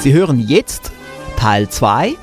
[0.00, 0.92] Sie hören jetzt
[1.36, 2.14] Teil 2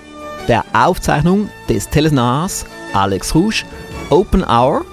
[0.48, 3.66] der Aufzeichnung des Telesenars Alex Rouge
[4.10, 4.86] Open Hour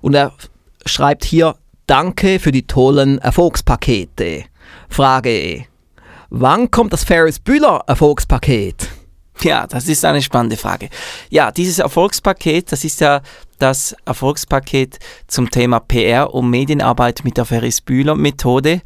[0.00, 0.32] und er
[0.84, 1.56] schreibt hier
[1.86, 4.44] Danke für die tollen Erfolgspakete.
[4.88, 5.66] Frage.
[6.30, 8.88] Wann kommt das Ferris Bühler Erfolgspaket?
[9.42, 10.88] Ja, das ist eine spannende Frage.
[11.30, 13.20] Ja, dieses Erfolgspaket, das ist ja
[13.58, 18.80] das Erfolgspaket zum Thema PR und Medienarbeit mit der Ferris Bühler Methode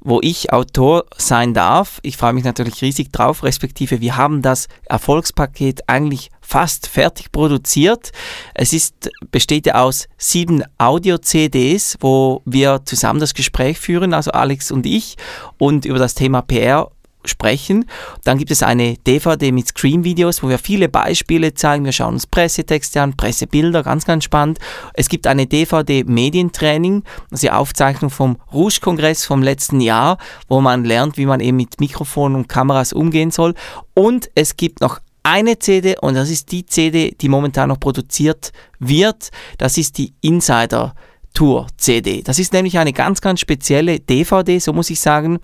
[0.00, 1.98] wo ich Autor sein darf.
[2.02, 8.12] Ich freue mich natürlich riesig drauf, respektive wir haben das Erfolgspaket eigentlich fast fertig produziert.
[8.54, 14.70] Es ist, besteht ja aus sieben Audio-CDs, wo wir zusammen das Gespräch führen, also Alex
[14.70, 15.16] und ich,
[15.58, 16.90] und über das Thema PR
[17.24, 17.86] sprechen.
[18.24, 21.84] Dann gibt es eine DVD mit Screen-Videos, wo wir viele Beispiele zeigen.
[21.84, 24.58] Wir schauen uns Pressetexte an, Pressebilder, ganz, ganz spannend.
[24.94, 30.84] Es gibt eine DVD Medientraining, also die Aufzeichnung vom Rouge-Kongress vom letzten Jahr, wo man
[30.84, 33.54] lernt, wie man eben mit Mikrofonen und Kameras umgehen soll.
[33.94, 38.52] Und es gibt noch eine CD und das ist die CD, die momentan noch produziert
[38.78, 39.30] wird.
[39.58, 40.94] Das ist die Insider
[41.34, 42.22] Tour CD.
[42.22, 45.38] Das ist nämlich eine ganz, ganz spezielle DVD, so muss ich sagen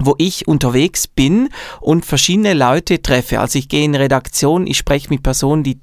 [0.00, 1.48] wo ich unterwegs bin
[1.80, 3.40] und verschiedene Leute treffe.
[3.40, 5.80] Also ich gehe in Redaktion, ich spreche mit Personen, die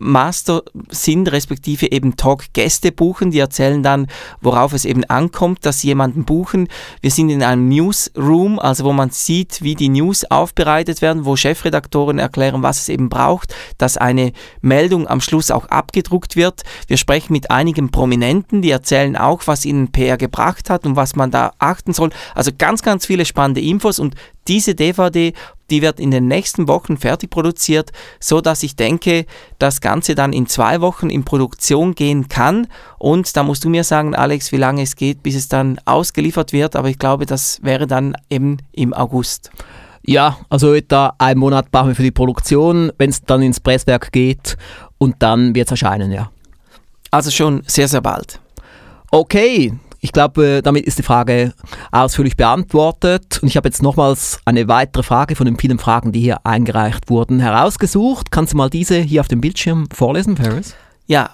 [0.00, 3.30] Talkmaster sind, respektive eben Talkgäste buchen.
[3.30, 4.06] Die erzählen dann,
[4.40, 6.68] worauf es eben ankommt, dass sie jemanden buchen.
[7.00, 11.36] Wir sind in einem Newsroom, also wo man sieht, wie die News aufbereitet werden, wo
[11.36, 16.62] Chefredaktoren erklären, was es eben braucht, dass eine Meldung am Schluss auch abgedruckt wird.
[16.86, 21.14] Wir sprechen mit einigen Prominenten, die erzählen auch, was ihnen PR gebracht hat und was
[21.14, 22.10] man da achten soll.
[22.34, 24.14] Also ganz, ganz viele spannende Infos und
[24.48, 25.32] diese DVD,
[25.70, 29.26] die wird in den nächsten Wochen fertig produziert, so dass ich denke,
[29.58, 32.66] das Ganze dann in zwei Wochen in Produktion gehen kann.
[32.98, 36.52] Und da musst du mir sagen, Alex, wie lange es geht, bis es dann ausgeliefert
[36.52, 36.76] wird.
[36.76, 39.50] Aber ich glaube, das wäre dann eben im August.
[40.02, 44.12] Ja, also etwa einen Monat brauchen wir für die Produktion, wenn es dann ins Presswerk
[44.12, 44.56] geht
[44.98, 46.30] und dann wird es erscheinen, ja.
[47.10, 48.40] Also schon sehr, sehr bald.
[49.10, 51.52] Okay, ich glaube, damit ist die Frage
[51.92, 53.38] ausführlich beantwortet.
[53.42, 57.10] Und ich habe jetzt nochmals eine weitere Frage von den vielen Fragen, die hier eingereicht
[57.10, 58.30] wurden, herausgesucht.
[58.30, 60.74] Kannst du mal diese hier auf dem Bildschirm vorlesen, Paris?
[61.06, 61.30] Ja,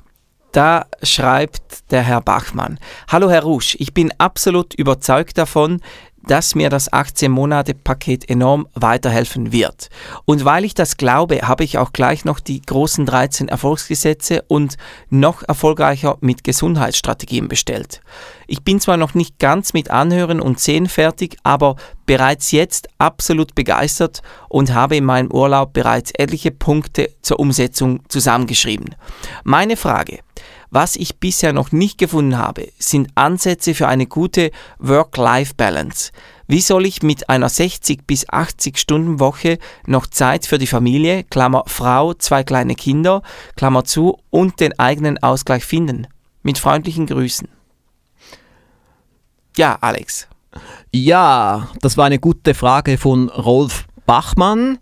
[0.53, 2.79] da schreibt der Herr Bachmann.
[3.09, 5.81] Hallo Herr Rusch, ich bin absolut überzeugt davon,
[6.27, 9.89] dass mir das 18-Monate-Paket enorm weiterhelfen wird.
[10.25, 14.77] Und weil ich das glaube, habe ich auch gleich noch die großen 13 Erfolgsgesetze und
[15.09, 18.01] noch erfolgreicher mit Gesundheitsstrategien bestellt.
[18.47, 21.77] Ich bin zwar noch nicht ganz mit Anhören und Sehen fertig, aber
[22.07, 28.95] bereits jetzt absolut begeistert und habe in meinem Urlaub bereits etliche Punkte zur Umsetzung zusammengeschrieben.
[29.43, 30.21] Meine Frage,
[30.71, 36.13] was ich bisher noch nicht gefunden habe, sind Ansätze für eine gute Work-Life-Balance.
[36.49, 41.25] Wie soll ich mit einer 60 bis 80 Stunden Woche noch Zeit für die Familie,
[41.25, 43.23] Klammer Frau, zwei kleine Kinder,
[43.57, 46.07] Klammer zu und den eigenen Ausgleich finden?
[46.43, 47.49] Mit freundlichen Grüßen.
[49.57, 50.29] Ja, Alex.
[50.93, 54.79] Ja, das war eine gute Frage von Rolf Bachmann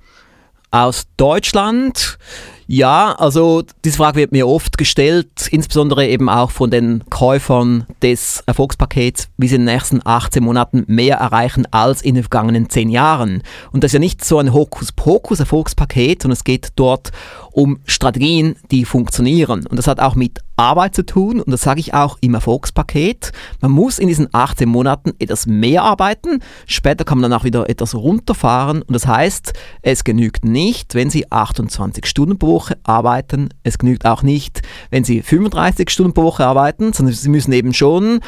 [0.70, 2.18] aus Deutschland.
[2.66, 8.42] Ja, also diese Frage wird mir oft gestellt, insbesondere eben auch von den Käufern des
[8.46, 12.88] Erfolgspakets, wie sie in den nächsten 18 Monaten mehr erreichen als in den vergangenen 10
[12.88, 13.42] Jahren.
[13.72, 17.12] Und das ist ja nicht so ein Hokuspokus-Erfolgspaket, sondern es geht dort
[17.54, 19.66] um Strategien, die funktionieren.
[19.66, 23.32] Und das hat auch mit Arbeit zu tun und das sage ich auch im Erfolgspaket.
[23.60, 27.68] Man muss in diesen 18 Monaten etwas mehr arbeiten, später kann man dann auch wieder
[27.70, 29.52] etwas runterfahren und das heißt,
[29.82, 35.04] es genügt nicht, wenn Sie 28 Stunden pro Woche arbeiten, es genügt auch nicht, wenn
[35.04, 38.20] Sie 35 Stunden pro Woche arbeiten, sondern Sie müssen eben schon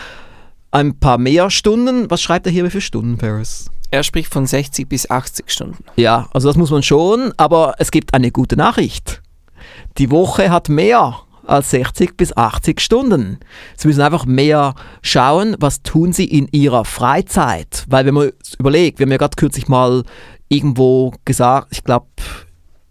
[0.71, 2.11] ein paar mehr Stunden.
[2.11, 3.71] Was schreibt er hier für Stunden, Paris?
[3.91, 5.85] Er spricht von 60 bis 80 Stunden.
[5.97, 9.23] Ja, also das muss man schon, aber es gibt eine gute Nachricht.
[9.99, 13.39] Die Woche hat mehr als 60 bis 80 Stunden.
[13.77, 17.85] Sie müssen einfach mehr schauen, was tun Sie in Ihrer Freizeit.
[17.89, 20.03] Weil wenn man überlegt, wir haben ja gerade kürzlich mal
[20.49, 22.07] irgendwo gesagt, ich glaube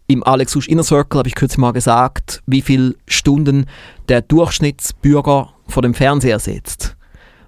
[0.07, 3.65] im Alex Husch Inner Circle habe ich kürzlich mal gesagt, wie viele Stunden
[4.07, 6.94] der Durchschnittsbürger vor dem Fernseher sitzt.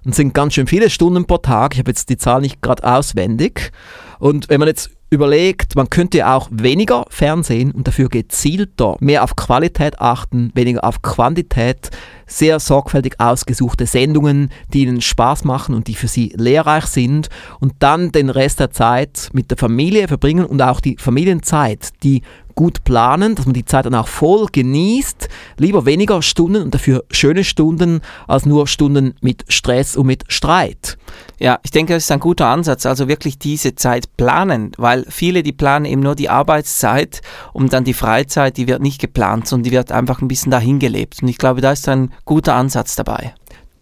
[0.04, 1.74] Und sind ganz schön viele Stunden pro Tag.
[1.74, 3.72] Ich habe jetzt die Zahl nicht gerade auswendig.
[4.18, 9.36] Und wenn man jetzt überlegt, man könnte auch weniger Fernsehen und dafür gezielter mehr auf
[9.36, 11.90] Qualität achten, weniger auf Quantität,
[12.26, 17.74] sehr sorgfältig ausgesuchte Sendungen, die ihnen Spaß machen und die für sie lehrreich sind und
[17.78, 22.22] dann den Rest der Zeit mit der Familie verbringen und auch die Familienzeit, die
[22.58, 25.28] gut planen, dass man die Zeit dann auch voll genießt.
[25.58, 30.98] Lieber weniger Stunden und dafür schöne Stunden als nur Stunden mit Stress und mit Streit.
[31.38, 35.44] Ja, ich denke, das ist ein guter Ansatz, also wirklich diese Zeit planen, weil viele,
[35.44, 37.22] die planen eben nur die Arbeitszeit
[37.52, 40.80] und dann die Freizeit, die wird nicht geplant, sondern die wird einfach ein bisschen dahin
[40.80, 41.22] gelebt.
[41.22, 43.34] Und ich glaube, da ist ein guter Ansatz dabei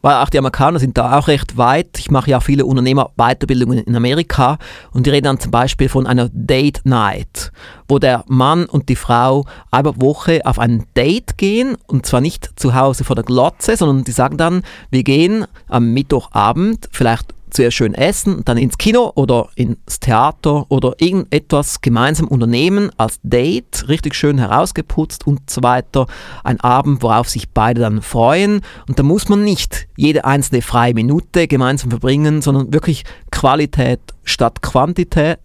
[0.06, 1.98] weil auch die Amerikaner sind da auch recht weit.
[1.98, 4.56] Ich mache ja viele Unternehmer-Weiterbildungen in Amerika
[4.92, 7.50] und die reden dann zum Beispiel von einer Date Night,
[7.88, 12.50] wo der Mann und die Frau einmal Woche auf ein Date gehen und zwar nicht
[12.54, 17.76] zu Hause vor der Glotze, sondern die sagen dann, wir gehen am Mittwochabend vielleicht zuerst
[17.76, 24.14] schön essen, dann ins Kino oder ins Theater oder irgendetwas gemeinsam unternehmen als Date, richtig
[24.14, 26.06] schön herausgeputzt und so weiter.
[26.44, 28.60] Ein Abend, worauf sich beide dann freuen.
[28.86, 34.62] Und da muss man nicht jede einzelne freie Minute gemeinsam verbringen, sondern wirklich Qualität statt
[34.62, 35.38] Quantität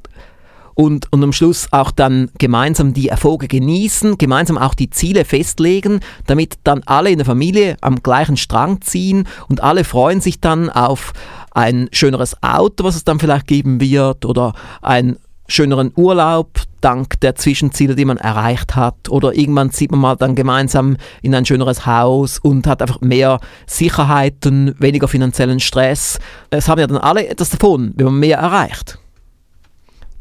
[0.74, 6.00] und, und am Schluss auch dann gemeinsam die Erfolge genießen, gemeinsam auch die Ziele festlegen,
[6.28, 10.70] damit dann alle in der Familie am gleichen Strang ziehen und alle freuen sich dann
[10.70, 11.14] auf
[11.52, 15.18] ein schöneres Auto, was es dann vielleicht geben wird oder einen
[15.48, 19.10] schöneren Urlaub dank der Zwischenziele, die man erreicht hat.
[19.10, 23.40] Oder irgendwann zieht man mal dann gemeinsam in ein schöneres Haus und hat einfach mehr
[23.68, 26.20] Sicherheiten, weniger finanziellen Stress.
[26.50, 28.98] Es haben ja dann alle etwas davon, wenn man mehr erreicht.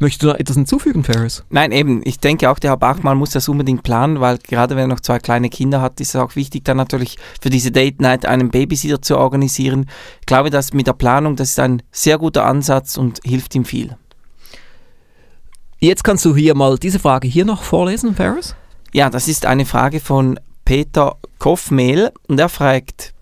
[0.02, 1.44] Möchtest du noch etwas hinzufügen, Ferris?
[1.50, 2.00] Nein, eben.
[2.05, 5.00] Ich denke auch, der Herr Bachmann muss das unbedingt planen, weil gerade wenn er noch
[5.00, 8.50] zwei kleine Kinder hat, ist es auch wichtig, dann natürlich für diese Date Night einen
[8.50, 9.91] Babysitter zu organisieren.
[10.20, 13.67] Ich glaube, dass mit der Planung, das ist ein sehr guter Ansatz und hilft ihm
[13.67, 13.94] viel.
[15.81, 18.56] Jetzt kannst du hier mal diese Frage hier noch vorlesen, Ferris.
[18.94, 23.12] Ja, das ist eine Frage von Peter Koffmehl und er fragt,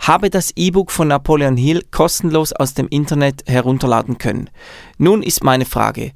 [0.00, 4.50] habe das E-Book von Napoleon Hill kostenlos aus dem Internet herunterladen können.
[4.98, 6.12] Nun ist meine Frage,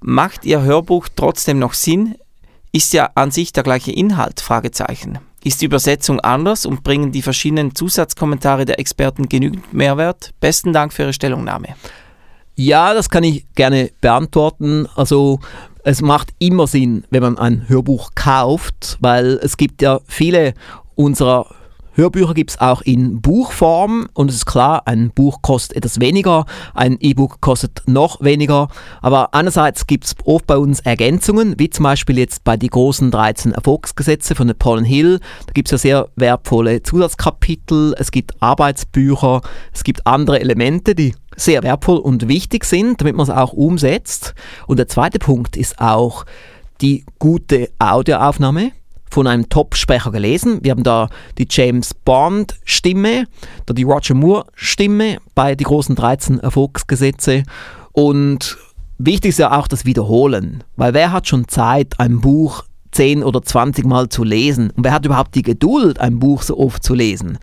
[0.00, 2.14] macht Ihr Hörbuch trotzdem noch Sinn?
[2.72, 4.40] Ist ja an sich der gleiche Inhalt?
[4.40, 5.18] Fragezeichen.
[5.44, 10.30] Ist die Übersetzung anders und bringen die verschiedenen Zusatzkommentare der Experten genügend Mehrwert?
[10.40, 11.68] Besten Dank für Ihre Stellungnahme.
[12.54, 14.86] Ja, das kann ich gerne beantworten.
[14.94, 15.40] Also
[15.84, 20.54] es macht immer Sinn, wenn man ein Hörbuch kauft, weil es gibt ja viele
[20.94, 21.46] unserer
[21.94, 26.46] Hörbücher gibt es auch in Buchform und es ist klar, ein Buch kostet etwas weniger,
[26.74, 28.68] ein E-Book kostet noch weniger,
[29.02, 33.10] aber einerseits gibt es oft bei uns Ergänzungen, wie zum Beispiel jetzt bei die großen
[33.10, 39.42] 13 Erfolgsgesetze von Napoleon Hill, da gibt es ja sehr wertvolle Zusatzkapitel, es gibt Arbeitsbücher,
[39.72, 44.34] es gibt andere Elemente, die sehr wertvoll und wichtig sind, damit man es auch umsetzt.
[44.66, 46.24] Und der zweite Punkt ist auch
[46.80, 48.72] die gute Audioaufnahme
[49.12, 50.60] von einem Top-Sprecher gelesen.
[50.62, 53.26] Wir haben da die James Bond-Stimme,
[53.66, 57.42] da die Roger Moore-Stimme bei die großen 13 Erfolgsgesetze.
[57.92, 58.56] Und
[58.96, 63.42] wichtig ist ja auch das Wiederholen, weil wer hat schon Zeit, ein Buch 10 oder
[63.42, 64.70] 20 Mal zu lesen?
[64.70, 67.38] Und wer hat überhaupt die Geduld, ein Buch so oft zu lesen?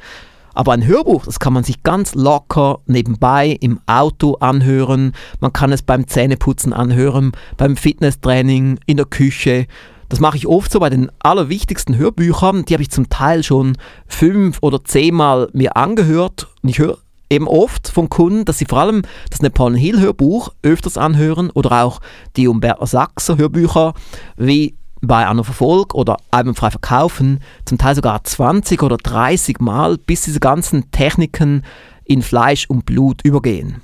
[0.56, 5.14] Aber ein Hörbuch, das kann man sich ganz locker nebenbei im Auto anhören.
[5.40, 9.68] Man kann es beim Zähneputzen anhören, beim Fitnesstraining, in der Küche.
[10.10, 12.66] Das mache ich oft so bei den allerwichtigsten Hörbüchern.
[12.66, 16.48] Die habe ich zum Teil schon fünf oder zehnmal mir angehört.
[16.63, 16.98] Und ich höre
[17.30, 21.84] eben oft von Kunden, dass sie vor allem das Napoleon Hill Hörbuch öfters anhören oder
[21.84, 22.01] auch
[22.36, 23.94] die Umberto Sachser Hörbücher
[24.36, 26.18] wie bei einer Verfolg oder
[26.56, 31.63] frei verkaufen, zum Teil sogar 20 oder 30 Mal, bis diese ganzen Techniken
[32.04, 33.82] in Fleisch und Blut übergehen.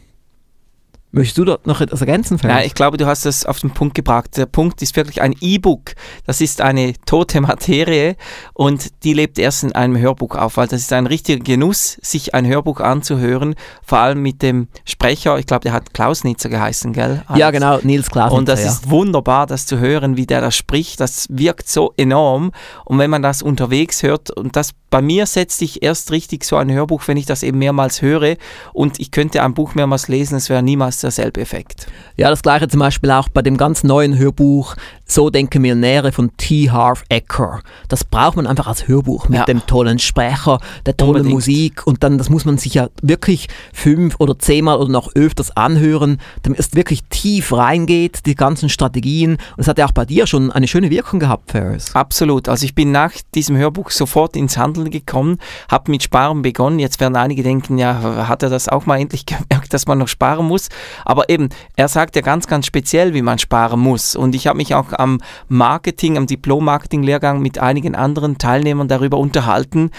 [1.16, 2.38] Möchtest du dort noch etwas ergänzen?
[2.44, 4.36] Ja, ich glaube, du hast das auf den Punkt gebracht.
[4.36, 5.94] Der Punkt ist wirklich ein E-Book.
[6.26, 8.18] Das ist eine tote Materie
[8.54, 12.36] und die lebt erst in einem Hörbuch auf, weil das ist ein richtiger Genuss, sich
[12.36, 17.24] ein Hörbuch anzuhören, vor allem mit dem Sprecher, ich glaube, der hat Klausnitzer geheißen, gell?
[17.28, 18.38] Als ja, genau, Nils Klausnitzer.
[18.38, 18.72] Und das ja.
[18.72, 21.00] ist wunderbar, das zu hören, wie der da spricht.
[21.00, 22.52] Das wirkt so enorm.
[22.84, 26.56] Und wenn man das unterwegs hört, und das bei mir setzt sich erst richtig so
[26.56, 28.38] ein Hörbuch, wenn ich das eben mehrmals höre
[28.72, 31.88] und ich könnte ein Buch mehrmals lesen, es wäre niemals derselbe Effekt.
[32.18, 34.76] Ja, das gleiche zum Beispiel auch bei dem ganz neuen Hörbuch
[35.08, 36.72] So denken Millionäre von T.
[36.72, 37.62] Harv Ecker.
[37.90, 39.46] Das braucht man einfach als Hörbuch mit ja.
[39.46, 41.34] dem tollen Sprecher, der tollen Unbedingt.
[41.36, 45.56] Musik und dann, das muss man sich ja wirklich fünf oder zehnmal oder noch öfters
[45.56, 49.34] anhören, damit es wirklich tief reingeht, die ganzen Strategien.
[49.34, 51.94] Und es hat ja auch bei dir schon eine schöne Wirkung gehabt, Ferris.
[51.94, 52.50] Absolut.
[52.50, 55.38] Also ich bin nach diesem Hörbuch sofort ins Handeln gekommen,
[55.70, 56.80] habe mit Sparen begonnen.
[56.80, 60.08] Jetzt werden einige denken, ja, hat er das auch mal endlich gemerkt, dass man noch
[60.08, 60.70] sparen muss?
[61.04, 64.16] Aber eben, er sagt ja ganz, ganz speziell, wie man sparen muss.
[64.16, 69.92] Und ich habe mich auch am Marketing, am Diplom-Marketing-Lehrgang mit einigen anderen Teilnehmern darüber unterhalten,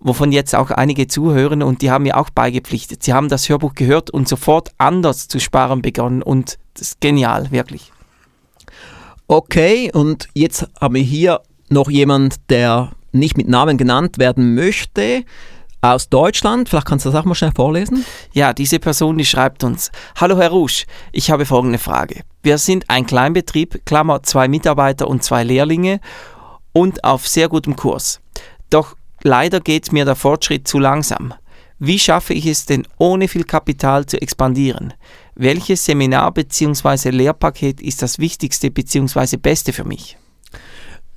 [0.00, 3.02] wovon jetzt auch einige zuhören und die haben mir auch beigepflichtet.
[3.02, 7.50] Sie haben das Hörbuch gehört und sofort anders zu sparen begonnen und das ist genial,
[7.50, 7.92] wirklich.
[9.26, 15.24] Okay, und jetzt haben wir hier noch jemand, der nicht mit Namen genannt werden möchte
[15.92, 16.68] aus Deutschland.
[16.68, 18.04] Vielleicht kannst du das auch mal schnell vorlesen.
[18.32, 22.22] Ja, diese Person, die schreibt uns: Hallo Herr Rusch, ich habe folgende Frage.
[22.42, 26.00] Wir sind ein Kleinbetrieb, Klammer zwei Mitarbeiter und zwei Lehrlinge
[26.72, 28.20] und auf sehr gutem Kurs.
[28.70, 31.34] Doch leider geht mir der Fortschritt zu langsam.
[31.78, 34.94] Wie schaffe ich es denn, ohne viel Kapital zu expandieren?
[35.34, 37.10] Welches Seminar bzw.
[37.10, 39.36] Lehrpaket ist das wichtigste bzw.
[39.36, 40.16] beste für mich?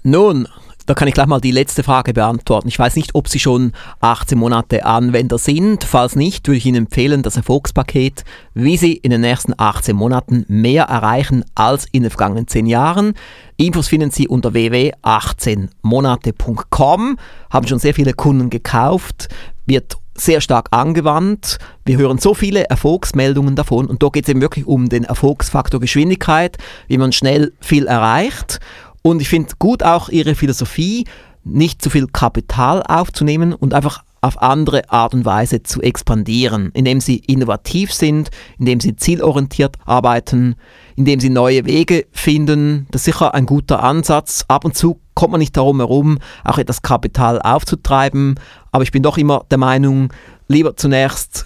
[0.03, 0.47] Nun,
[0.87, 2.69] da kann ich gleich mal die letzte Frage beantworten.
[2.69, 5.83] Ich weiß nicht, ob Sie schon 18 Monate Anwender sind.
[5.83, 10.45] Falls nicht, würde ich Ihnen empfehlen, das Erfolgspaket, wie Sie in den nächsten 18 Monaten
[10.47, 13.15] mehr erreichen als in den vergangenen 10 Jahren.
[13.57, 17.17] Infos finden Sie unter www.18monate.com.
[17.49, 19.27] Haben schon sehr viele Kunden gekauft,
[19.65, 21.57] wird sehr stark angewandt.
[21.85, 25.79] Wir hören so viele Erfolgsmeldungen davon und da geht es eben wirklich um den Erfolgsfaktor
[25.79, 28.59] Geschwindigkeit, wie man schnell viel erreicht.
[29.01, 31.05] Und ich finde gut auch ihre Philosophie,
[31.43, 36.99] nicht zu viel Kapital aufzunehmen und einfach auf andere Art und Weise zu expandieren, indem
[36.99, 40.55] sie innovativ sind, indem sie zielorientiert arbeiten,
[40.95, 42.87] indem sie neue Wege finden.
[42.91, 44.43] Das ist sicher ein guter Ansatz.
[44.47, 48.35] Ab und zu kommt man nicht darum herum, auch etwas Kapital aufzutreiben,
[48.71, 50.11] aber ich bin doch immer der Meinung,
[50.47, 51.45] lieber zunächst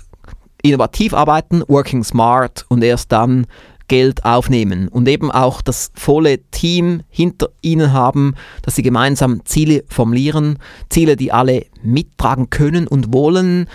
[0.64, 3.48] innovativ arbeiten, working smart und erst dann
[3.92, 9.84] Geld aufnehmen und eben auch das volle Team hinter ihnen haben, dass sie gemeinsam Ziele
[9.90, 13.68] formulieren, Ziele, die alle mittragen können und wollen,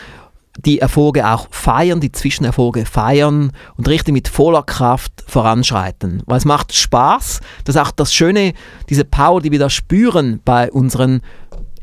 [0.64, 6.22] die Erfolge auch feiern, die Zwischenerfolge feiern und richtig mit voller Kraft voranschreiten.
[6.24, 8.54] Weil es macht Spaß, das ist auch das Schöne,
[8.88, 11.20] diese Power, die wir da spüren bei unseren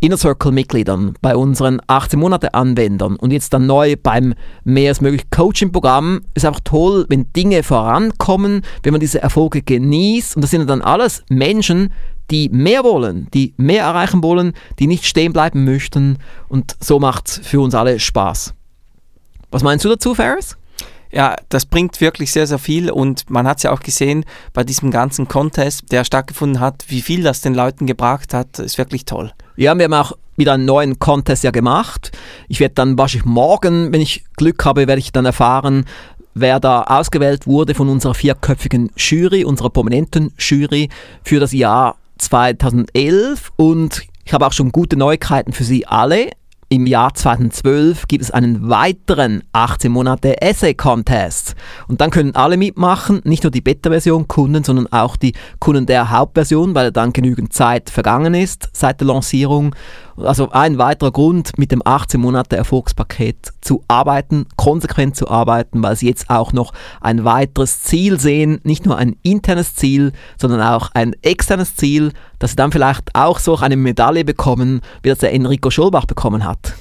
[0.04, 4.34] Inner Circle-Mitgliedern, bei unseren 18 Monate-Anwendern und jetzt dann neu beim
[4.66, 10.36] mehr als möglich Coaching-Programm ist einfach toll, wenn Dinge vorankommen, wenn man diese Erfolge genießt
[10.36, 11.94] und das sind dann alles Menschen,
[12.32, 16.18] die mehr wollen, die mehr erreichen wollen, die nicht stehen bleiben möchten
[16.50, 18.54] und so macht es für uns alle Spaß.
[19.52, 20.58] Was meinst du dazu, Ferris?
[21.14, 24.64] Ja, das bringt wirklich sehr, sehr viel und man hat es ja auch gesehen bei
[24.64, 29.06] diesem ganzen Contest, der stattgefunden hat, wie viel das den Leuten gebracht hat, ist wirklich
[29.06, 29.32] toll.
[29.56, 32.12] Ja, wir haben auch wieder einen neuen Contest ja gemacht.
[32.48, 35.86] Ich werde dann wahrscheinlich morgen, wenn ich Glück habe, werde ich dann erfahren,
[36.34, 40.90] wer da ausgewählt wurde von unserer vierköpfigen Jury, unserer prominenten Jury
[41.24, 46.32] für das Jahr 2011 und ich habe auch schon gute Neuigkeiten für Sie alle.
[46.74, 51.54] Im Jahr 2012 gibt es einen weiteren 18 Monate Essay Contest.
[51.88, 56.10] Und dann können alle mitmachen, nicht nur die Beta-Version Kunden, sondern auch die Kunden der
[56.10, 59.76] Hauptversion, weil dann genügend Zeit vergangen ist seit der Lancierung.
[60.18, 65.96] Also ein weiterer Grund, mit dem 18 Monate Erfolgspaket zu arbeiten, konsequent zu arbeiten, weil
[65.96, 70.92] sie jetzt auch noch ein weiteres Ziel sehen, nicht nur ein internes Ziel, sondern auch
[70.94, 75.34] ein externes Ziel, dass sie dann vielleicht auch so eine Medaille bekommen, wie das der
[75.34, 76.74] Enrico Scholbach bekommen hat.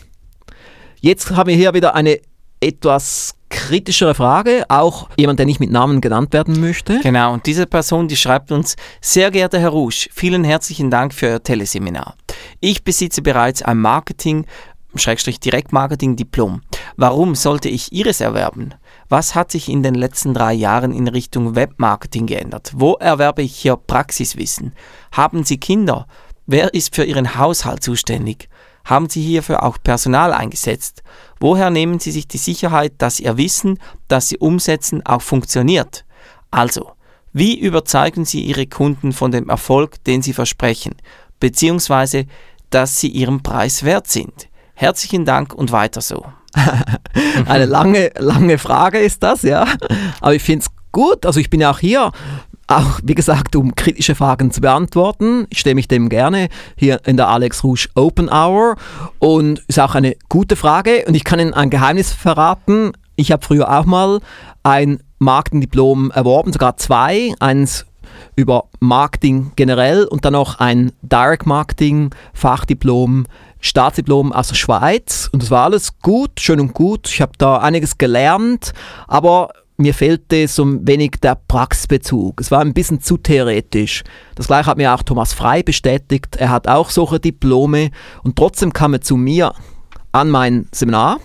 [1.00, 2.20] Jetzt haben wir hier wieder eine
[2.62, 7.00] etwas kritischere Frage, auch jemand, der nicht mit Namen genannt werden möchte.
[7.02, 11.26] Genau, und diese Person, die schreibt uns, sehr geehrter Herr Rusch, vielen herzlichen Dank für
[11.26, 12.14] Ihr Teleseminar.
[12.60, 14.46] Ich besitze bereits ein Marketing,
[14.94, 16.62] Schrägstrich Direktmarketing-Diplom.
[16.96, 18.74] Warum sollte ich Ihres erwerben?
[19.08, 22.72] Was hat sich in den letzten drei Jahren in Richtung Webmarketing geändert?
[22.74, 24.72] Wo erwerbe ich hier Praxiswissen?
[25.12, 26.06] Haben Sie Kinder?
[26.46, 28.48] Wer ist für Ihren Haushalt zuständig?
[28.84, 31.02] Haben Sie hierfür auch Personal eingesetzt?
[31.40, 36.04] Woher nehmen Sie sich die Sicherheit, dass Ihr Wissen, das Sie umsetzen, auch funktioniert?
[36.50, 36.92] Also,
[37.32, 40.94] wie überzeugen Sie Ihre Kunden von dem Erfolg, den Sie versprechen,
[41.40, 42.26] beziehungsweise
[42.72, 44.48] dass sie ihren Preis wert sind?
[44.74, 46.24] Herzlichen Dank und weiter so.
[47.46, 49.66] Eine lange, lange Frage ist das, ja.
[50.20, 51.24] Aber ich finde es gut.
[51.24, 52.10] Also ich bin ja auch hier,
[52.72, 55.46] auch wie gesagt, um kritische Fragen zu beantworten.
[55.50, 58.76] Ich stelle mich dem gerne hier in der Alex Rouge Open Hour
[59.18, 61.04] und ist auch eine gute Frage.
[61.06, 62.92] Und ich kann Ihnen ein Geheimnis verraten.
[63.16, 64.20] Ich habe früher auch mal
[64.62, 67.34] ein Marketingdiplom erworben, sogar zwei.
[67.40, 67.86] Eins
[68.36, 73.26] über Marketing generell und dann noch ein Direct Marketing Fachdiplom
[73.64, 77.08] Staatsdiplom aus der Schweiz und das war alles gut, schön und gut.
[77.08, 78.72] Ich habe da einiges gelernt,
[79.06, 82.40] aber mir fehlte so ein wenig der Praxisbezug.
[82.40, 84.04] Es war ein bisschen zu theoretisch.
[84.34, 86.36] Das gleiche hat mir auch Thomas Frei bestätigt.
[86.36, 87.90] Er hat auch solche Diplome
[88.22, 89.52] und trotzdem kam er zu mir
[90.12, 91.18] an mein Seminar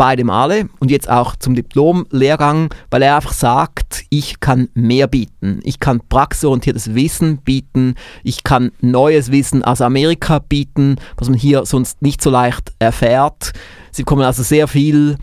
[0.00, 5.60] beide Male und jetzt auch zum Diplom-Lehrgang, weil er einfach sagt, ich kann mehr bieten.
[5.62, 7.96] Ich kann praxisorientiertes Wissen bieten.
[8.24, 13.52] Ich kann neues Wissen aus Amerika bieten, was man hier sonst nicht so leicht erfährt.
[13.90, 15.18] Sie bekommen also sehr viel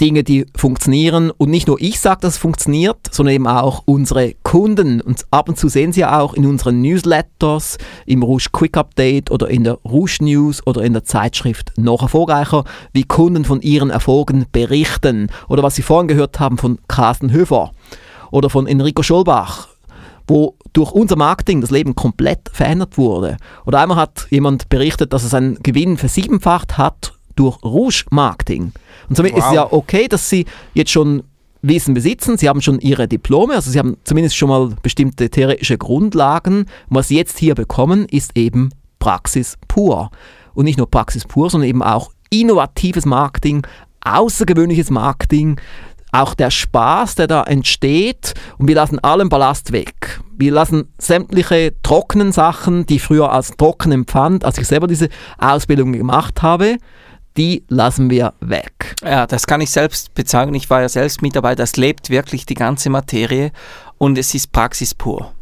[0.00, 1.30] Dinge, die funktionieren.
[1.30, 5.00] Und nicht nur ich sage, dass es funktioniert, sondern eben auch unsere Kunden.
[5.00, 9.30] Und ab und zu sehen Sie ja auch in unseren Newsletters, im Rouge Quick Update
[9.30, 13.90] oder in der Rouge News oder in der Zeitschrift noch erfolgreicher, wie Kunden von ihren
[13.90, 15.28] Erfolgen berichten.
[15.48, 17.72] Oder was Sie vorhin gehört haben von Carsten Höfer
[18.30, 19.68] oder von Enrico Scholbach
[20.28, 23.36] wo durch unser Marketing das Leben komplett verändert wurde.
[23.64, 28.72] Oder einmal hat jemand berichtet, dass er seinen Gewinn versiebenfacht hat durch Rouge-Marketing.
[29.08, 29.38] Und somit wow.
[29.38, 31.22] ist es ja okay, dass Sie jetzt schon
[31.62, 35.78] Wissen besitzen, Sie haben schon Ihre Diplome, also Sie haben zumindest schon mal bestimmte theoretische
[35.78, 36.60] Grundlagen.
[36.60, 40.10] Und was Sie jetzt hier bekommen, ist eben Praxis pur.
[40.54, 43.66] Und nicht nur Praxis pur, sondern eben auch innovatives Marketing,
[44.00, 45.60] außergewöhnliches Marketing,
[46.12, 50.20] auch der Spaß, der da entsteht und wir lassen allen Ballast weg.
[50.36, 55.08] Wir lassen sämtliche trockenen Sachen, die ich früher als trocken empfand, als ich selber diese
[55.38, 56.76] Ausbildung gemacht habe,
[57.36, 58.96] die lassen wir weg.
[59.02, 60.54] Ja, das kann ich selbst bezeugen.
[60.54, 61.62] Ich war ja selbst Mitarbeiter.
[61.62, 63.52] Das lebt wirklich die ganze Materie
[63.98, 65.32] und es ist Praxis pur.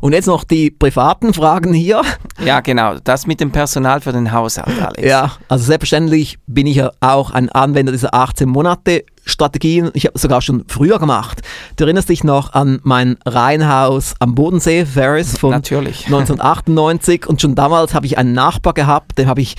[0.00, 2.02] Und jetzt noch die privaten Fragen hier.
[2.44, 2.96] Ja, genau.
[3.02, 5.06] Das mit dem Personal für den Haushalt, Alex.
[5.06, 9.90] Ja, also selbstverständlich bin ich ja auch ein Anwender dieser 18 Monate Strategien.
[9.94, 11.42] Ich habe es sogar schon früher gemacht.
[11.76, 16.04] Du erinnerst dich noch an mein Reihenhaus am Bodensee, Ferris, von Natürlich.
[16.06, 17.26] 1998.
[17.26, 19.56] Und schon damals habe ich einen Nachbar gehabt, dem habe ich,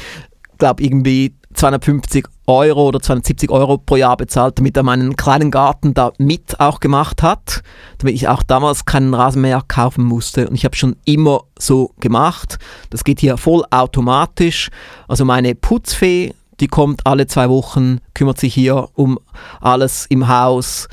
[0.58, 5.94] glaube irgendwie 250 Euro oder 270 Euro pro Jahr bezahlt, damit er meinen kleinen Garten
[5.94, 7.62] da mit auch gemacht hat,
[7.98, 10.48] damit ich auch damals keinen Rasenmäher kaufen musste.
[10.48, 12.60] Und ich habe schon immer so gemacht.
[12.90, 14.70] Das geht hier voll automatisch.
[15.08, 19.20] Also meine Putzfee, die kommt alle zwei Wochen, kümmert sich hier um
[19.62, 20.88] alles im Haus,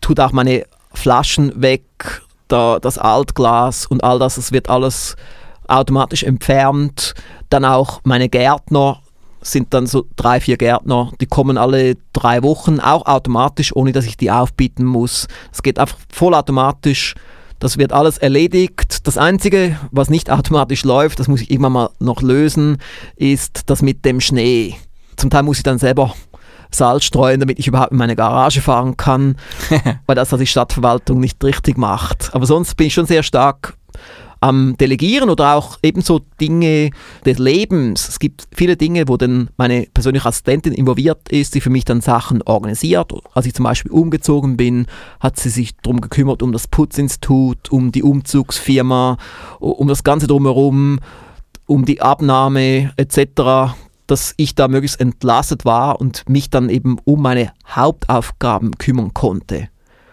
[0.00, 5.16] tut auch meine Flaschen weg, da, das Altglas und all das, es wird alles
[5.68, 7.14] automatisch entfernt.
[7.48, 9.00] Dann auch meine Gärtner,
[9.42, 14.06] sind dann so drei, vier Gärtner, die kommen alle drei Wochen, auch automatisch, ohne dass
[14.06, 15.26] ich die aufbieten muss.
[15.52, 17.14] Es geht einfach vollautomatisch.
[17.58, 19.06] Das wird alles erledigt.
[19.06, 22.78] Das Einzige, was nicht automatisch läuft, das muss ich immer mal noch lösen,
[23.16, 24.74] ist das mit dem Schnee.
[25.16, 26.14] Zum Teil muss ich dann selber
[26.74, 29.36] Salz streuen, damit ich überhaupt in meine Garage fahren kann,
[30.06, 32.30] weil das die Stadtverwaltung nicht richtig macht.
[32.34, 33.74] Aber sonst bin ich schon sehr stark
[34.42, 36.90] am Delegieren oder auch ebenso Dinge
[37.24, 38.08] des Lebens.
[38.08, 42.00] Es gibt viele Dinge, wo dann meine persönliche Assistentin involviert ist, die für mich dann
[42.00, 43.12] Sachen organisiert.
[43.34, 44.86] Als ich zum Beispiel umgezogen bin,
[45.20, 49.16] hat sie sich darum gekümmert, um das Putzinstitut, um die Umzugsfirma,
[49.60, 50.98] um das Ganze drumherum,
[51.66, 53.72] um die Abnahme etc
[54.08, 59.68] dass ich da möglichst entlastet war und mich dann eben um meine Hauptaufgaben kümmern konnte.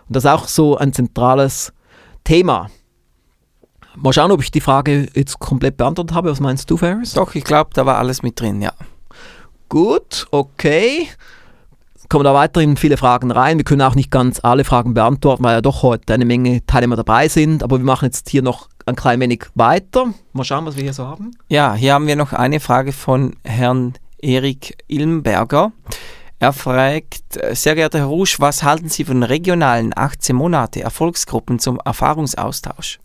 [0.07, 1.73] Und das ist auch so ein zentrales
[2.23, 2.69] Thema.
[3.95, 6.31] Mal schauen, ob ich die Frage jetzt komplett beantwortet habe.
[6.31, 7.13] Was meinst du, Ferris?
[7.13, 8.73] Doch, ich glaube, da war alles mit drin, ja.
[9.67, 11.07] Gut, okay.
[12.07, 13.57] Kommen da weiterhin viele Fragen rein.
[13.57, 16.95] Wir können auch nicht ganz alle Fragen beantworten, weil ja doch heute eine Menge Teilnehmer
[16.95, 17.61] dabei sind.
[17.61, 20.07] Aber wir machen jetzt hier noch ein klein wenig weiter.
[20.33, 21.31] Mal schauen, was wir hier so haben.
[21.49, 25.71] Ja, hier haben wir noch eine Frage von Herrn Erik Ilmberger.
[26.39, 31.79] Er fragt, sehr geehrter Herr Rusch, was halten Sie von regionalen 18 Monate Erfolgsgruppen zum
[31.83, 32.99] Erfahrungsaustausch?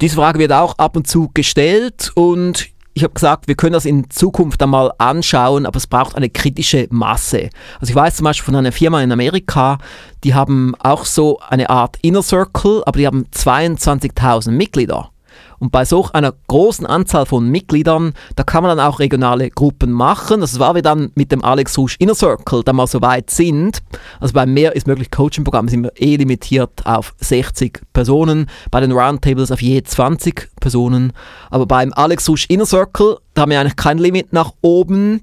[0.00, 3.86] Diese Frage wird auch ab und zu gestellt und ich habe gesagt, wir können das
[3.86, 7.50] in Zukunft einmal anschauen, aber es braucht eine kritische Masse.
[7.80, 9.78] Also ich weiß zum Beispiel von einer Firma in Amerika,
[10.22, 15.10] die haben auch so eine Art Inner Circle, aber die haben 22.000 Mitglieder.
[15.58, 19.92] Und bei so einer großen Anzahl von Mitgliedern, da kann man dann auch regionale Gruppen
[19.92, 20.40] machen.
[20.40, 23.82] Das war wir dann mit dem Alex Rouge Inner Circle, da wir so weit sind.
[24.20, 28.92] Also bei mehr ist möglich Coaching-Programm sind wir eh limitiert auf 60 Personen, bei den
[28.92, 31.12] Roundtables auf je 20 Personen.
[31.50, 35.22] Aber beim Alex Rouge Inner Circle, da haben wir eigentlich kein Limit nach oben.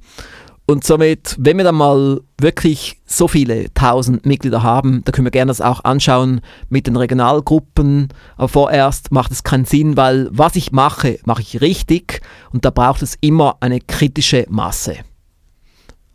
[0.72, 5.32] Und somit, wenn wir dann mal wirklich so viele tausend Mitglieder haben, dann können wir
[5.32, 8.08] gerne das auch anschauen mit den Regionalgruppen.
[8.38, 12.22] Aber vorerst macht es keinen Sinn, weil was ich mache, mache ich richtig
[12.54, 14.96] und da braucht es immer eine kritische Masse.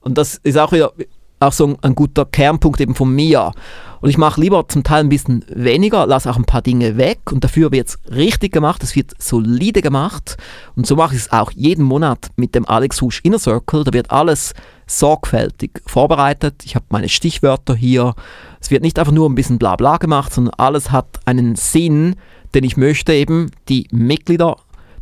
[0.00, 0.94] Und das ist auch wieder
[1.40, 3.52] auch so ein guter Kernpunkt eben von mir.
[4.00, 7.32] Und ich mache lieber zum Teil ein bisschen weniger, lasse auch ein paar Dinge weg
[7.32, 10.36] und dafür wird es richtig gemacht, es wird solide gemacht.
[10.76, 13.84] Und so mache ich es auch jeden Monat mit dem Alex Husch Inner Circle.
[13.84, 14.54] Da wird alles
[14.86, 16.62] sorgfältig vorbereitet.
[16.64, 18.14] Ich habe meine Stichwörter hier.
[18.60, 22.16] Es wird nicht einfach nur ein bisschen Blabla gemacht, sondern alles hat einen Sinn,
[22.54, 24.56] denn ich möchte eben die Mitglieder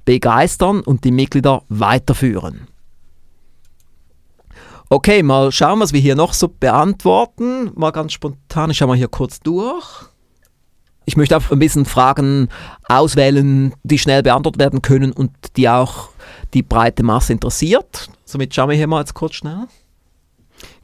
[0.04, 2.68] begeistern und die Mitglieder weiterführen.
[4.90, 7.70] Okay, mal schauen, was wir hier noch so beantworten.
[7.74, 10.04] Mal ganz spontan, ich schaue mal hier kurz durch.
[11.06, 12.48] Ich möchte auch ein bisschen Fragen
[12.88, 16.10] auswählen, die schnell beantwortet werden können und die auch
[16.54, 18.08] die breite Masse interessiert.
[18.24, 19.66] Somit schauen wir hier mal jetzt kurz schnell.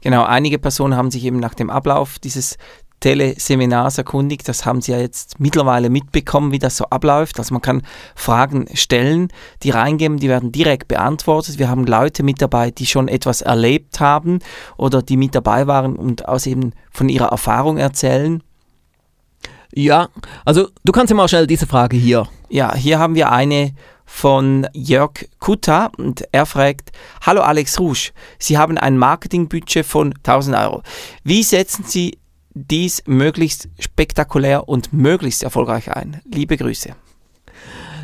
[0.01, 2.57] Genau, einige Personen haben sich eben nach dem Ablauf dieses
[3.01, 4.47] Teleseminars erkundigt.
[4.47, 7.37] Das haben Sie ja jetzt mittlerweile mitbekommen, wie das so abläuft.
[7.39, 7.81] Also man kann
[8.15, 9.27] Fragen stellen,
[9.63, 11.59] die reingeben, die werden direkt beantwortet.
[11.59, 14.39] Wir haben Leute mit dabei, die schon etwas erlebt haben
[14.77, 18.41] oder die mit dabei waren und aus eben von ihrer Erfahrung erzählen.
[19.73, 20.09] Ja,
[20.45, 22.27] also du kannst ja mal schnell diese Frage hier.
[22.49, 23.73] Ja, hier haben wir eine
[24.05, 26.91] von Jörg Kutta und er fragt,
[27.25, 30.83] Hallo Alex Rouge, Sie haben ein Marketingbudget von 1000 Euro.
[31.23, 32.19] Wie setzen Sie
[32.53, 36.21] dies möglichst spektakulär und möglichst erfolgreich ein?
[36.25, 36.95] Liebe Grüße.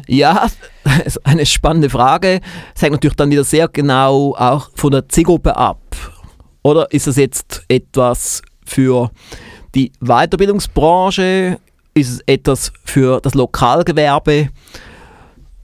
[0.07, 0.47] Ja,
[1.23, 2.41] eine spannende Frage.
[2.73, 5.81] Das hängt natürlich dann wieder sehr genau auch von der Zielgruppe ab.
[6.63, 9.11] Oder ist es jetzt etwas für
[9.75, 11.59] die Weiterbildungsbranche?
[11.93, 14.49] Ist es etwas für das Lokalgewerbe?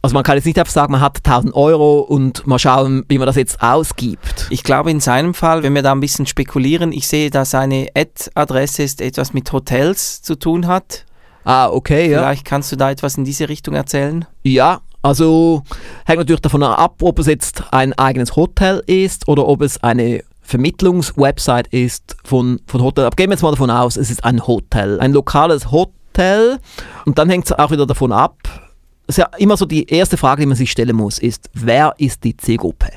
[0.04, 3.18] Also man kann jetzt nicht einfach sagen, man hat 1000 Euro und mal schauen, wie
[3.18, 4.48] man das jetzt ausgibt.
[4.50, 7.88] Ich glaube in seinem Fall, wenn wir da ein bisschen spekulieren, ich sehe, dass seine
[7.96, 11.06] Ad-Adresse ist etwas mit Hotels zu tun hat.
[11.46, 12.20] Ah, okay, ja.
[12.20, 14.26] Vielleicht kannst du da etwas in diese Richtung erzählen?
[14.44, 15.63] Ja, also
[16.06, 20.22] hängt natürlich davon ab, ob es jetzt ein eigenes Hotel ist oder ob es eine
[20.42, 23.06] Vermittlungswebsite ist von, von Hotel.
[23.06, 26.60] Aber gehen wir jetzt mal davon aus, es ist ein Hotel, ein lokales Hotel.
[27.06, 28.36] Und dann hängt es auch wieder davon ab,
[29.08, 32.24] ist ja immer so die erste Frage, die man sich stellen muss, ist, wer ist
[32.24, 32.89] die Zielgruppe?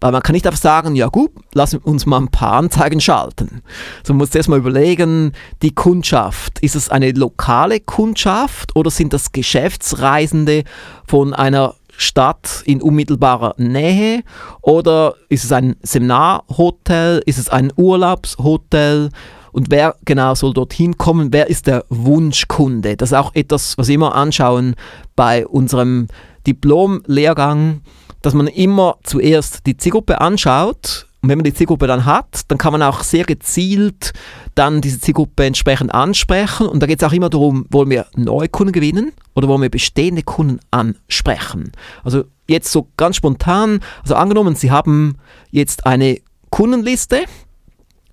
[0.00, 3.62] Weil man kann nicht einfach sagen, ja gut, lass uns mal ein paar Anzeigen schalten.
[4.02, 9.12] So man muss erst mal überlegen, die Kundschaft, ist es eine lokale Kundschaft oder sind
[9.12, 10.64] das Geschäftsreisende
[11.06, 14.22] von einer Stadt in unmittelbarer Nähe
[14.62, 19.10] oder ist es ein Seminarhotel, ist es ein Urlaubshotel
[19.52, 22.96] und wer genau soll dorthin kommen, wer ist der Wunschkunde.
[22.96, 24.74] Das ist auch etwas, was wir immer anschauen
[25.16, 26.08] bei unserem
[26.46, 27.82] Diplom-Lehrgang,
[28.22, 32.56] dass man immer zuerst die Zielgruppe anschaut und wenn man die Zielgruppe dann hat, dann
[32.56, 34.12] kann man auch sehr gezielt
[34.54, 36.66] dann diese Zielgruppe entsprechend ansprechen.
[36.66, 39.70] Und da geht es auch immer darum, wollen wir neue Kunden gewinnen oder wollen wir
[39.70, 41.72] bestehende Kunden ansprechen.
[42.04, 45.18] Also jetzt so ganz spontan, also angenommen, Sie haben
[45.50, 47.24] jetzt eine Kundenliste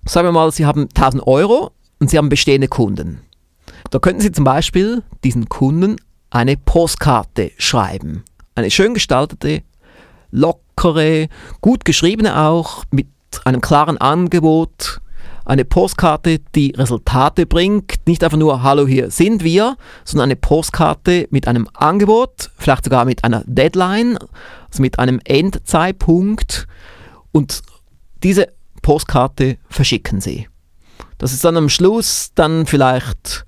[0.04, 3.20] sagen wir mal, Sie haben 1000 Euro und Sie haben bestehende Kunden.
[3.90, 5.96] Da könnten Sie zum Beispiel diesen Kunden
[6.30, 8.24] eine Postkarte schreiben.
[8.54, 9.62] Eine schön gestaltete,
[10.30, 11.28] lockere,
[11.60, 13.06] gut geschriebene auch, mit
[13.44, 15.00] einem klaren Angebot.
[15.44, 18.06] Eine Postkarte, die Resultate bringt.
[18.06, 23.06] Nicht einfach nur, hallo, hier sind wir, sondern eine Postkarte mit einem Angebot, vielleicht sogar
[23.06, 24.18] mit einer Deadline,
[24.68, 26.66] also mit einem Endzeitpunkt.
[27.32, 27.62] Und
[28.22, 28.48] diese
[28.88, 30.48] Postkarte verschicken sie.
[31.18, 33.44] Das ist dann am Schluss dann vielleicht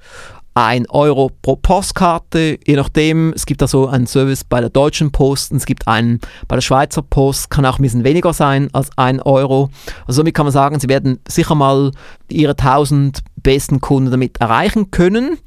[0.53, 3.33] ein Euro pro Postkarte, je nachdem.
[3.33, 6.61] Es gibt also einen Service bei der Deutschen Post und es gibt einen bei der
[6.61, 9.71] Schweizer Post, kann auch ein bisschen weniger sein als ein Euro.
[10.07, 11.93] Also somit kann man sagen, Sie werden sicher mal
[12.29, 15.39] Ihre 1000 besten Kunden damit erreichen können.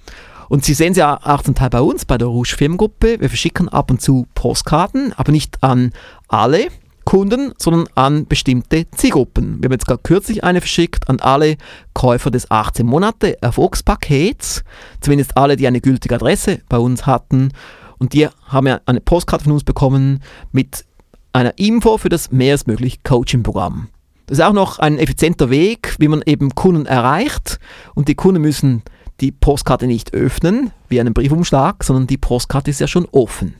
[0.49, 3.19] Und Sie sehen es ja auch zum Teil bei uns, bei der Rouge Firmengruppe.
[3.19, 5.91] Wir verschicken ab und zu Postkarten, aber nicht an
[6.27, 6.69] alle.
[7.13, 9.59] Kunden, sondern an bestimmte Zielgruppen.
[9.59, 11.57] Wir haben jetzt gerade kürzlich eine verschickt an alle
[11.93, 14.63] Käufer des 18 Monate Erfolgspakets,
[14.99, 17.51] zumindest alle, die eine gültige Adresse bei uns hatten.
[17.99, 20.85] Und die haben ja eine Postkarte von uns bekommen mit
[21.33, 23.89] einer Info für das mehr als möglich Coaching-Programm.
[24.25, 27.59] Das ist auch noch ein effizienter Weg, wie man eben Kunden erreicht.
[27.93, 28.81] Und die Kunden müssen
[29.21, 33.53] die Postkarte nicht öffnen, wie einen Briefumschlag, sondern die Postkarte ist ja schon offen.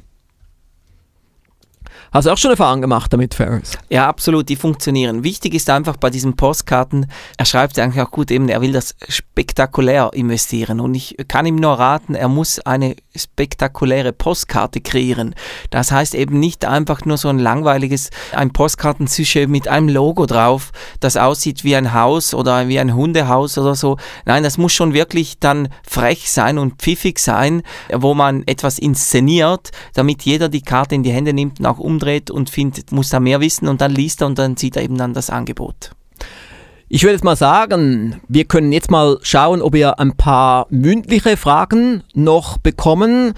[2.14, 3.76] Hast du auch schon Erfahrung gemacht damit, Ferris?
[3.90, 5.24] Ja, absolut, die funktionieren.
[5.24, 7.08] Wichtig ist einfach bei diesen Postkarten,
[7.40, 11.56] er schreibt eigentlich auch gut eben, er will das spektakulär investieren und ich kann ihm
[11.56, 15.34] nur raten, er muss eine spektakuläre Postkarte kreieren.
[15.72, 20.72] Das heißt eben nicht einfach nur so ein langweiliges, ein Postkartensujet mit einem Logo drauf,
[21.00, 23.98] das aussieht wie ein Haus oder wie ein Hundehaus oder so.
[24.26, 29.72] Nein, das muss schon wirklich dann frech sein und pfiffig sein, wo man etwas inszeniert,
[29.96, 33.10] damit jeder die Karte in die Hände nimmt und auch umdreht umdreht und findet, muss
[33.10, 35.92] da mehr wissen und dann liest er und dann sieht er eben dann das Angebot.
[36.90, 41.38] Ich würde jetzt mal sagen, wir können jetzt mal schauen, ob wir ein paar mündliche
[41.38, 43.34] Fragen noch bekommen.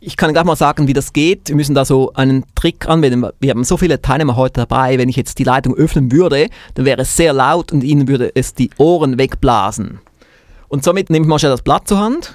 [0.00, 1.48] Ich kann gleich mal sagen, wie das geht.
[1.48, 3.26] Wir müssen da so einen Trick anwenden.
[3.38, 4.98] Wir haben so viele Teilnehmer heute dabei.
[4.98, 8.32] Wenn ich jetzt die Leitung öffnen würde, dann wäre es sehr laut und ihnen würde
[8.34, 10.00] es die Ohren wegblasen.
[10.68, 12.34] Und somit nehme ich mal schnell das Blatt zur Hand.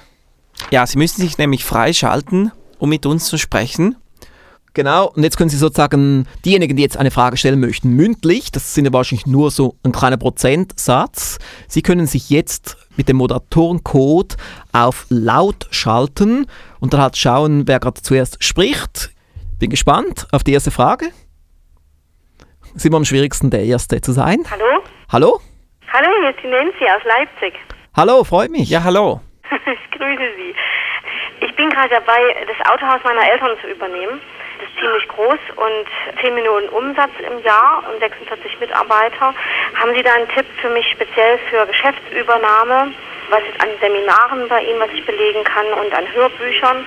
[0.70, 3.96] Ja, Sie müssen sich nämlich freischalten, um mit uns zu sprechen.
[4.76, 8.74] Genau, und jetzt können Sie sozusagen diejenigen, die jetzt eine Frage stellen möchten, mündlich, das
[8.74, 14.36] sind ja wahrscheinlich nur so ein kleiner Prozentsatz, Sie können sich jetzt mit dem Moderatorencode
[14.74, 16.46] auf laut schalten
[16.78, 19.12] und dann halt schauen, wer gerade zuerst spricht.
[19.58, 21.06] Bin gespannt auf die erste Frage.
[22.74, 24.40] Sind wir am schwierigsten, der Erste zu sein?
[24.50, 24.84] Hallo?
[25.10, 25.40] Hallo?
[25.90, 27.58] Hallo, hier ist die Nancy aus Leipzig.
[27.96, 28.68] Hallo, freut mich.
[28.68, 29.22] Ja, hallo.
[29.50, 30.54] ich grüße Sie.
[31.46, 34.20] Ich bin gerade dabei, das Autohaus meiner Eltern zu übernehmen.
[34.62, 39.34] Ist ziemlich groß und 10 Millionen Umsatz im Jahr und 46 Mitarbeiter.
[39.74, 42.92] Haben Sie da einen Tipp für mich speziell für Geschäftsübernahme?
[43.30, 46.86] was ist an Seminaren bei Ihnen, was ich belegen kann und an Hörbüchern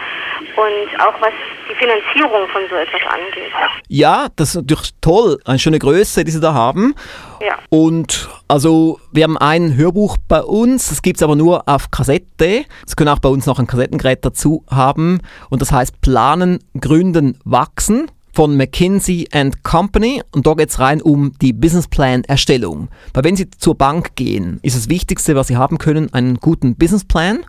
[0.55, 1.33] und auch was
[1.69, 3.51] die Finanzierung von so etwas angeht.
[3.87, 6.95] Ja, das ist natürlich toll, eine schöne Größe, die Sie da haben.
[7.41, 7.57] Ja.
[7.69, 12.65] Und also wir haben ein Hörbuch bei uns, das gibt es aber nur auf Kassette.
[12.85, 17.37] Sie können auch bei uns noch ein Kassettengerät dazu haben und das heißt Planen, Gründen,
[17.45, 19.27] Wachsen von McKinsey
[19.63, 22.89] Company und da geht es rein um die Businessplan-Erstellung.
[23.13, 26.75] Weil wenn Sie zur Bank gehen, ist das Wichtigste, was Sie haben können, einen guten
[26.75, 27.39] Businessplan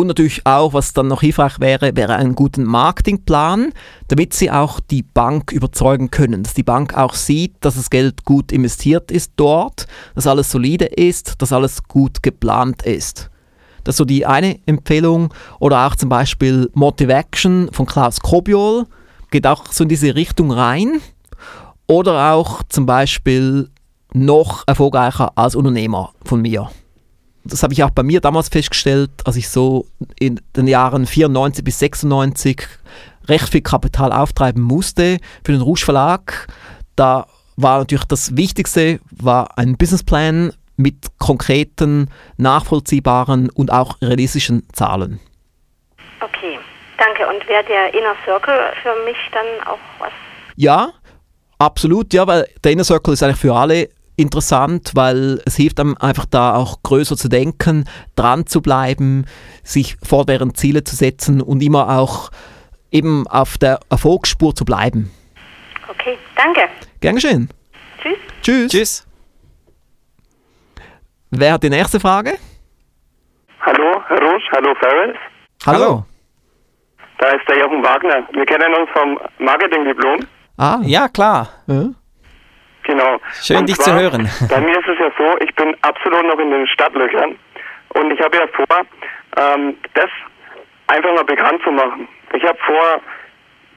[0.00, 3.72] und natürlich auch, was dann noch hilfreich wäre, wäre einen guten Marketingplan,
[4.08, 8.24] damit Sie auch die Bank überzeugen können, dass die Bank auch sieht, dass das Geld
[8.24, 13.30] gut investiert ist dort, dass alles solide ist, dass alles gut geplant ist.
[13.84, 15.32] Das ist so die eine Empfehlung.
[15.60, 18.86] Oder auch zum Beispiel Motivation von Klaus Kobiol
[19.30, 21.00] geht auch so in diese Richtung rein.
[21.86, 23.70] Oder auch zum Beispiel
[24.12, 26.70] noch erfolgreicher als Unternehmer von mir.
[27.48, 29.86] Das habe ich auch bei mir damals festgestellt, als ich so
[30.18, 32.66] in den Jahren 94 bis 96
[33.28, 36.46] recht viel Kapital auftreiben musste für den Rouge Verlag.
[36.96, 45.18] Da war natürlich das Wichtigste war ein Businessplan mit konkreten, nachvollziehbaren und auch realistischen Zahlen.
[46.20, 46.58] Okay.
[46.98, 47.26] Danke.
[47.28, 50.12] Und wäre der Inner Circle für mich dann auch was?
[50.56, 50.90] Ja,
[51.58, 52.12] absolut.
[52.12, 56.26] Ja, weil der Inner Circle ist eigentlich für alle interessant, weil es hilft einem einfach
[56.26, 57.84] da auch größer zu denken,
[58.16, 59.24] dran zu bleiben,
[59.62, 62.30] sich fortwährend Ziele zu setzen und immer auch
[62.90, 65.10] eben auf der Erfolgsspur zu bleiben.
[65.88, 66.60] Okay, danke.
[67.00, 67.48] Gern geschehen.
[68.02, 68.18] Tschüss.
[68.42, 68.70] Tschüss.
[68.72, 69.06] Tschüss.
[71.30, 72.34] Wer hat die nächste Frage?
[73.60, 75.16] Hallo, Herr Rusch, hallo Ferris.
[75.66, 75.78] Hallo.
[75.84, 76.04] Hallo.
[77.18, 78.26] Da ist der Jochen Wagner.
[78.32, 80.20] Wir kennen uns vom Marketingdiplom.
[80.56, 81.48] Ah, Ja, klar.
[81.66, 81.90] ja.
[82.88, 83.20] Genau.
[83.42, 84.26] Schön, dich zu hören.
[84.48, 87.38] Bei mir ist es ja so, ich bin absolut noch in den Stadtlöchern
[87.90, 88.80] und ich habe ja vor,
[89.36, 90.08] ähm, das
[90.86, 92.08] einfach mal bekannt zu machen.
[92.32, 93.00] Ich habe vor,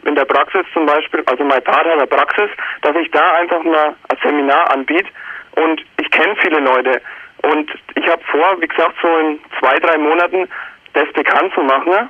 [0.06, 2.50] in der Praxis zum Beispiel, also mein Part hat eine Praxis,
[2.84, 5.10] dass ich da einfach mal ein Seminar anbiete
[5.58, 7.02] und ich kenne viele Leute
[7.44, 10.48] und ich habe vor, wie gesagt, so in zwei, drei Monaten
[10.94, 12.10] das bekannt zu machen.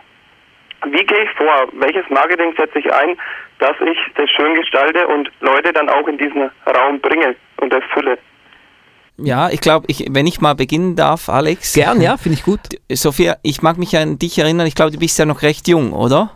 [0.85, 1.67] Wie gehe ich vor?
[1.73, 3.15] Welches Marketing setze ich ein,
[3.59, 7.83] dass ich das schön gestalte und Leute dann auch in diesen Raum bringe und das
[7.93, 8.17] fülle?
[9.17, 11.73] Ja, ich glaube, ich, wenn ich mal beginnen darf, Alex.
[11.73, 12.59] Gern, ja, finde ich gut.
[12.89, 14.65] Sophia, ich mag mich an dich erinnern.
[14.65, 16.31] Ich glaube, du bist ja noch recht jung, oder?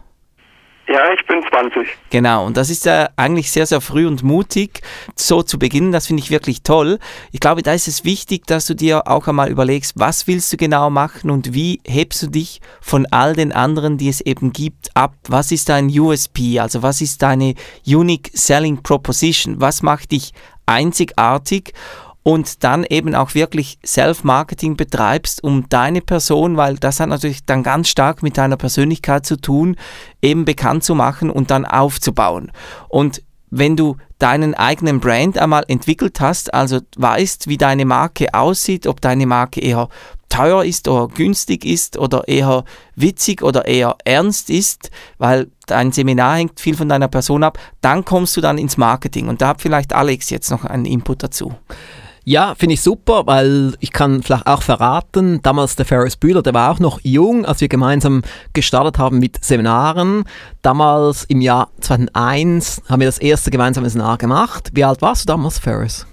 [0.88, 1.88] Ja, ich bin 20.
[2.12, 4.82] Genau, und das ist ja eigentlich sehr, sehr früh und mutig,
[5.15, 5.91] so zu beginnen.
[5.91, 7.00] Das finde ich wirklich toll.
[7.32, 10.58] Ich glaube, da ist es wichtig, dass du dir auch einmal überlegst, was willst du
[10.58, 14.95] genau machen und wie hebst du dich von all den anderen, die es eben gibt,
[14.95, 15.15] ab?
[15.28, 16.60] Was ist dein USP?
[16.60, 17.56] Also was ist deine
[17.88, 19.60] Unique Selling Proposition?
[19.60, 20.34] Was macht dich
[20.67, 21.74] einzigartig?
[22.28, 27.62] Und dann eben auch wirklich Self-Marketing betreibst, um deine Person, weil das hat natürlich dann
[27.62, 29.76] ganz stark mit deiner Persönlichkeit zu tun,
[30.24, 32.52] eben bekannt zu machen und dann aufzubauen.
[32.90, 38.88] Und wenn du deinen eigenen Brand einmal entwickelt hast, also weißt, wie deine Marke aussieht,
[38.88, 39.88] ob deine Marke eher
[40.28, 42.64] teuer ist oder günstig ist oder eher
[42.96, 48.04] witzig oder eher ernst ist, weil dein Seminar hängt viel von deiner Person ab, dann
[48.04, 49.28] kommst du dann ins Marketing.
[49.28, 51.54] Und da hat vielleicht Alex jetzt noch einen Input dazu.
[52.28, 56.56] Ja, finde ich super, weil ich kann vielleicht auch verraten, damals der Ferris Bühler, der
[56.56, 60.24] war auch noch jung, als wir gemeinsam gestartet haben mit Seminaren.
[60.64, 64.72] Damals im Jahr 2001 haben wir das erste gemeinsame Seminar gemacht.
[64.74, 66.08] Wie alt warst du damals, Ferris?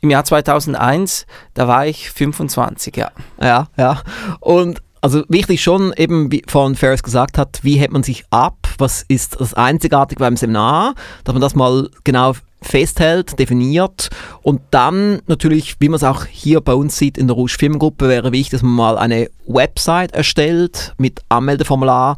[0.00, 3.12] Im Jahr 2001, da war ich 25, ja.
[3.40, 4.02] Ja, ja.
[4.40, 8.56] Und also wichtig schon, eben wie vorhin Ferris gesagt hat, wie hält man sich ab?
[8.78, 10.94] Was ist das Einzigartige beim Seminar?
[11.22, 14.10] Dass man das mal genau festhält, definiert.
[14.42, 18.08] Und dann natürlich, wie man es auch hier bei uns sieht in der Rouge Firmengruppe,
[18.08, 22.16] wäre wichtig, dass man mal eine Website erstellt mit Anmeldeformular,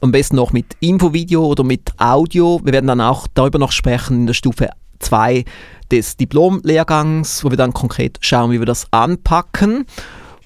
[0.00, 2.60] am besten noch mit Infovideo oder mit Audio.
[2.62, 5.44] Wir werden dann auch darüber noch sprechen in der Stufe 2
[5.90, 9.86] des Diplomlehrgangs, wo wir dann konkret schauen, wie wir das anpacken.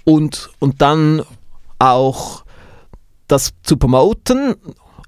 [0.04, 1.22] Und, und dann
[1.78, 2.44] auch
[3.26, 4.54] das zu promoten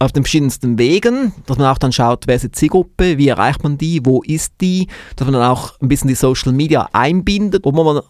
[0.01, 3.63] auf den verschiedensten Wegen, dass man auch dann schaut, wer ist die Zielgruppe, wie erreicht
[3.63, 7.65] man die, wo ist die, dass man dann auch ein bisschen die Social Media einbindet,
[7.65, 8.01] wo man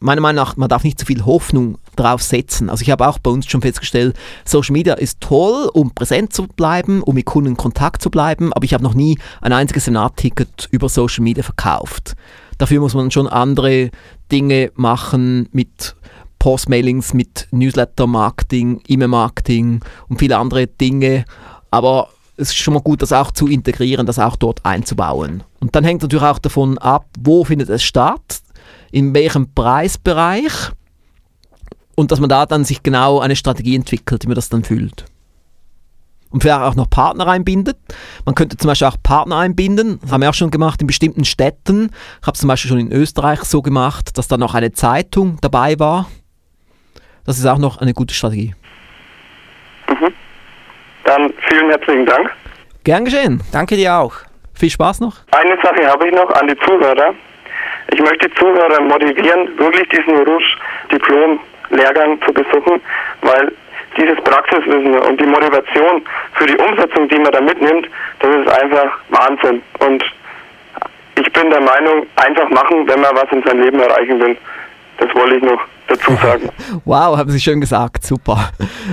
[0.00, 2.68] meiner Meinung nach, man darf nicht zu viel Hoffnung drauf setzen.
[2.68, 6.46] Also ich habe auch bei uns schon festgestellt, Social Media ist toll, um präsent zu
[6.46, 9.86] bleiben, um mit Kunden in Kontakt zu bleiben, aber ich habe noch nie ein einziges
[9.86, 12.16] Seminarticket über Social Media verkauft.
[12.58, 13.90] Dafür muss man schon andere
[14.30, 15.96] Dinge machen mit
[16.40, 21.24] Postmailings mit Newsletter-Marketing, E-Mail-Marketing und viele andere Dinge.
[21.70, 25.44] Aber es ist schon mal gut, das auch zu integrieren, das auch dort einzubauen.
[25.60, 28.40] Und dann hängt natürlich auch davon ab, wo findet es statt,
[28.90, 30.52] in welchem Preisbereich
[31.94, 35.04] und dass man da dann sich genau eine Strategie entwickelt, wie man das dann fühlt.
[36.30, 37.76] Und vielleicht auch noch Partner einbindet.
[38.24, 39.98] Man könnte zum Beispiel auch Partner einbinden.
[40.00, 41.90] Das haben wir auch schon gemacht in bestimmten Städten.
[42.20, 45.38] Ich habe es zum Beispiel schon in Österreich so gemacht, dass da noch eine Zeitung
[45.40, 46.06] dabei war,
[47.30, 48.54] das ist auch noch eine gute Strategie.
[49.88, 50.12] Mhm.
[51.04, 52.28] Dann vielen herzlichen Dank.
[52.82, 53.40] Gern geschehen.
[53.52, 54.14] Danke dir auch.
[54.54, 55.14] Viel Spaß noch.
[55.30, 57.14] Eine Sache habe ich noch an die Zuhörer.
[57.92, 62.80] Ich möchte die Zuhörer motivieren, wirklich diesen Rouge-Diplom-Lehrgang zu besuchen,
[63.22, 63.52] weil
[63.96, 66.02] dieses Praxiswissen und die Motivation
[66.34, 67.86] für die Umsetzung, die man da mitnimmt,
[68.18, 69.62] das ist einfach Wahnsinn.
[69.78, 70.04] Und
[71.14, 74.36] ich bin der Meinung, einfach machen, wenn man was in seinem Leben erreichen will.
[74.98, 75.60] Das wollte ich noch
[75.90, 76.50] dazu sagen.
[76.84, 78.50] wow, haben Sie schön gesagt, super.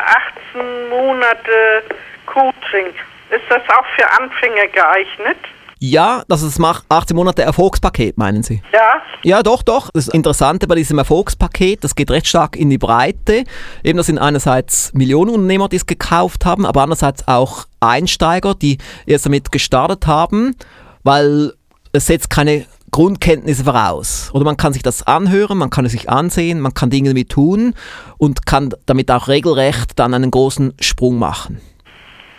[0.53, 1.85] 18 Monate
[2.27, 2.93] Coaching,
[3.31, 5.39] ist das auch für Anfänger geeignet?
[5.81, 8.63] Ja, das ist das 18 Monate Erfolgspaket, meinen Sie?
[8.73, 9.01] Ja.
[9.23, 9.91] Ja, doch, doch.
[9.95, 13.45] Das Interessante bei diesem Erfolgspaket, das geht recht stark in die Breite.
[13.85, 19.27] Eben, das sind einerseits Millionenunternehmer, die es gekauft haben, aber andererseits auch Einsteiger, die erst
[19.27, 20.57] damit gestartet haben,
[21.05, 21.53] weil
[21.93, 24.31] es setzt keine Grundkenntnisse voraus.
[24.33, 27.31] Oder man kann sich das anhören, man kann es sich ansehen, man kann Dinge damit
[27.31, 27.75] tun
[28.17, 31.61] und kann damit auch regelrecht dann einen großen Sprung machen.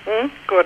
[0.06, 0.66] Hm, gut.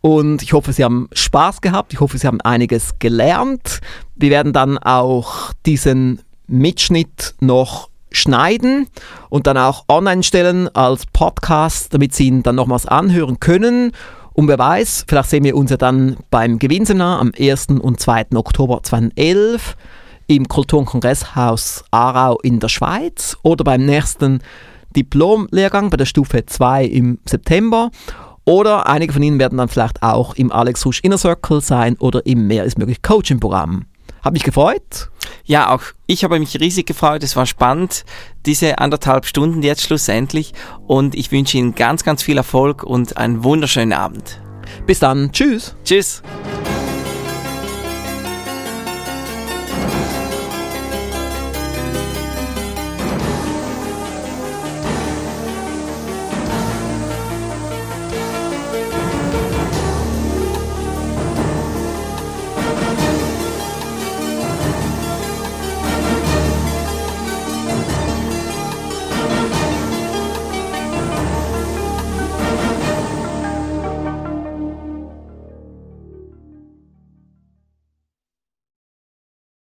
[0.00, 1.92] Und ich hoffe, Sie haben Spaß gehabt.
[1.92, 3.82] Ich hoffe, Sie haben einiges gelernt.
[4.14, 8.86] Wir werden dann auch diesen Mitschnitt noch schneiden
[9.28, 13.92] und dann auch online stellen als Podcast, damit Sie ihn dann nochmals anhören können.
[14.32, 17.66] Und wer weiß, vielleicht sehen wir uns ja dann beim Gewinnseminar am 1.
[17.82, 18.28] und 2.
[18.36, 19.76] Oktober 2011
[20.26, 24.40] im Kultur- und Kongresshaus Aarau in der Schweiz oder beim nächsten
[24.96, 27.90] Diplomlehrgang bei der Stufe 2 im September.
[28.44, 32.24] Oder einige von Ihnen werden dann vielleicht auch im Alex Rusch Inner Circle sein oder
[32.26, 33.86] im Mehr ist möglich Coaching-Programm.
[34.22, 35.10] Hat mich gefreut.
[35.44, 37.22] Ja, auch ich habe mich riesig gefreut.
[37.22, 38.04] Es war spannend,
[38.44, 40.52] diese anderthalb Stunden jetzt schlussendlich.
[40.86, 44.40] Und ich wünsche Ihnen ganz, ganz viel Erfolg und einen wunderschönen Abend.
[44.86, 45.32] Bis dann.
[45.32, 45.76] Tschüss.
[45.84, 46.22] Tschüss.